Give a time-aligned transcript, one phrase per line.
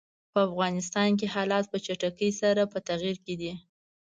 [0.31, 3.53] په افغانستان کې حالات په چټکۍ سره په تغییر کې دي.